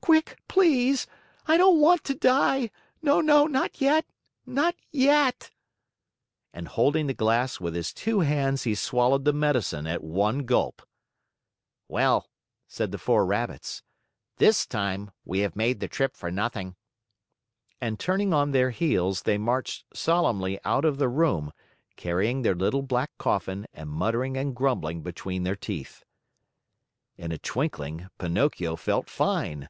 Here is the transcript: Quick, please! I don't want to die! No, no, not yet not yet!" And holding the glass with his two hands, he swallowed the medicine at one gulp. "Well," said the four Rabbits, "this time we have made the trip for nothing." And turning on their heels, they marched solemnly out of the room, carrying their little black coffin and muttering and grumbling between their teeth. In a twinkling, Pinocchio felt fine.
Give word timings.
Quick, 0.00 0.38
please! 0.48 1.06
I 1.46 1.56
don't 1.58 1.80
want 1.80 2.02
to 2.04 2.14
die! 2.14 2.70
No, 3.02 3.20
no, 3.20 3.46
not 3.46 3.78
yet 3.80 4.06
not 4.46 4.74
yet!" 4.90 5.50
And 6.54 6.66
holding 6.68 7.08
the 7.08 7.12
glass 7.14 7.60
with 7.60 7.74
his 7.74 7.92
two 7.92 8.20
hands, 8.20 8.62
he 8.62 8.74
swallowed 8.74 9.24
the 9.26 9.34
medicine 9.34 9.86
at 9.86 10.02
one 10.02 10.46
gulp. 10.46 10.80
"Well," 11.88 12.30
said 12.68 12.90
the 12.92 12.96
four 12.96 13.26
Rabbits, 13.26 13.82
"this 14.36 14.66
time 14.66 15.10
we 15.26 15.40
have 15.40 15.56
made 15.56 15.80
the 15.80 15.88
trip 15.88 16.16
for 16.16 16.30
nothing." 16.30 16.76
And 17.80 17.98
turning 18.00 18.32
on 18.32 18.52
their 18.52 18.70
heels, 18.70 19.22
they 19.22 19.36
marched 19.36 19.84
solemnly 19.92 20.58
out 20.64 20.84
of 20.86 20.96
the 20.98 21.08
room, 21.08 21.52
carrying 21.96 22.42
their 22.42 22.54
little 22.54 22.82
black 22.82 23.10
coffin 23.18 23.66
and 23.74 23.90
muttering 23.90 24.36
and 24.38 24.54
grumbling 24.56 25.02
between 25.02 25.42
their 25.42 25.56
teeth. 25.56 26.04
In 27.18 27.30
a 27.30 27.36
twinkling, 27.36 28.08
Pinocchio 28.16 28.74
felt 28.76 29.10
fine. 29.10 29.68